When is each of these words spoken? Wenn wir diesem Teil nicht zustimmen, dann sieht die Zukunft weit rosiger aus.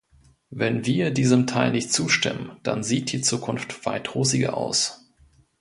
Wenn 0.49 0.87
wir 0.87 1.11
diesem 1.11 1.45
Teil 1.45 1.73
nicht 1.73 1.93
zustimmen, 1.93 2.57
dann 2.63 2.81
sieht 2.81 3.11
die 3.11 3.21
Zukunft 3.21 3.85
weit 3.85 4.15
rosiger 4.15 4.57
aus. 4.57 5.05